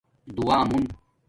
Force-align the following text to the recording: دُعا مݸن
دُعا 0.37 0.59
مݸن 0.69 0.83